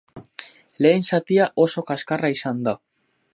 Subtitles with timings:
[0.85, 2.75] Lehen zatia oso kaskarra izan da.